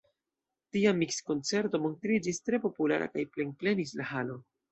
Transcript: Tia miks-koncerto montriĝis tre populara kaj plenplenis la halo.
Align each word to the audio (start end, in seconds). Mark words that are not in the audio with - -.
Tia 0.75 0.93
miks-koncerto 1.01 1.81
montriĝis 1.83 2.41
tre 2.47 2.61
populara 2.65 3.09
kaj 3.17 3.27
plenplenis 3.37 3.95
la 4.01 4.09
halo. 4.15 4.43